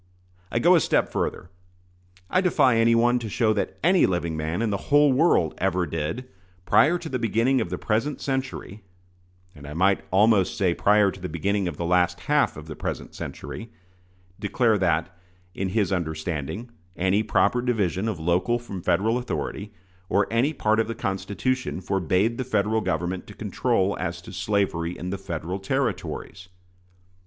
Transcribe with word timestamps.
I 0.51 0.57
go 0.57 0.73
a 0.73 0.79
step 0.79 1.09
further. 1.09 1.51
I 2.27 2.41
defy 2.41 2.77
anyone 2.77 3.19
to 3.19 3.29
show 3.29 3.53
that 3.53 3.77
any 3.83 4.07
living 4.07 4.35
man 4.35 4.63
in 4.63 4.71
the 4.71 4.89
whole 4.89 5.13
world 5.13 5.53
ever 5.59 5.85
did, 5.85 6.27
prior 6.65 6.97
to 6.97 7.07
the 7.07 7.19
beginning 7.19 7.61
of 7.61 7.69
the 7.69 7.77
present 7.77 8.19
century 8.19 8.81
(and 9.53 9.67
I 9.67 9.75
might 9.75 10.01
almost 10.09 10.57
say 10.57 10.73
prior 10.73 11.11
to 11.11 11.19
the 11.19 11.29
beginning 11.29 11.67
of 11.67 11.77
the 11.77 11.85
last 11.85 12.21
half 12.21 12.57
of 12.57 12.65
the 12.65 12.75
present 12.75 13.13
century), 13.13 13.71
declare 14.39 14.79
that, 14.79 15.15
in 15.53 15.69
his 15.69 15.91
understanding, 15.91 16.71
any 16.95 17.21
proper 17.21 17.61
division 17.61 18.07
of 18.07 18.19
local 18.19 18.57
from 18.57 18.81
Federal 18.81 19.19
authority, 19.19 19.71
or 20.09 20.25
any 20.31 20.51
part 20.51 20.79
of 20.79 20.87
the 20.87 20.95
Constitution, 20.95 21.79
forbade 21.79 22.39
the 22.39 22.43
Federal 22.43 22.81
Government 22.81 23.27
to 23.27 23.35
control 23.35 23.95
as 23.99 24.19
to 24.23 24.33
slavery 24.33 24.97
in 24.97 25.11
the 25.11 25.19
Federal 25.19 25.59
Territories. 25.59 26.49